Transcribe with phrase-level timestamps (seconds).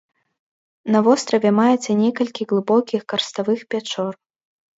[0.95, 4.13] На востраве маецца некалькі глыбокіх карставых пячор.